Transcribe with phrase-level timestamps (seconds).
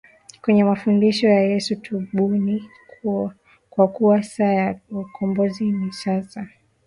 [0.41, 2.69] kwenye mafundisho ya YesuTubuni
[3.69, 6.47] kwa kuwa saa ya ukombozi ni sasa